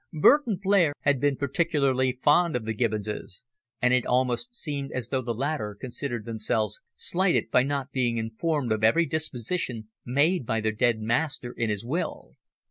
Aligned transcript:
Burton 0.11 0.59
Blair 0.63 0.95
had 1.01 1.19
been 1.21 1.35
particularly 1.35 2.11
fond 2.11 2.55
of 2.55 2.65
the 2.65 2.73
Gibbonses, 2.73 3.43
and 3.79 3.93
it 3.93 4.03
almost 4.03 4.55
seemed 4.55 4.91
as 4.91 5.09
though 5.09 5.21
the 5.21 5.31
latter 5.31 5.77
considered 5.79 6.25
themselves 6.25 6.81
slighted 6.95 7.51
by 7.51 7.61
not 7.61 7.91
being 7.91 8.17
informed 8.17 8.71
of 8.71 8.83
every 8.83 9.05
disposition 9.05 9.89
made 10.03 10.43
by 10.43 10.59
their 10.59 10.71
dead 10.71 11.01
master 11.01 11.51
in 11.51 11.69
his 11.69 11.85
will. 11.85 12.33